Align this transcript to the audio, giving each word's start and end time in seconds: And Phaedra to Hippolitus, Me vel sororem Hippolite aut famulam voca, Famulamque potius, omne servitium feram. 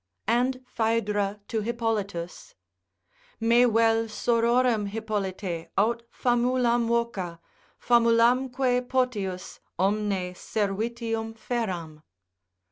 And 0.25 0.65
Phaedra 0.65 1.41
to 1.49 1.61
Hippolitus, 1.61 2.55
Me 3.39 3.65
vel 3.65 4.05
sororem 4.05 4.89
Hippolite 4.89 5.67
aut 5.77 6.01
famulam 6.11 6.87
voca, 6.87 7.37
Famulamque 7.79 8.87
potius, 8.89 9.59
omne 9.77 10.33
servitium 10.33 11.37
feram. 11.37 12.01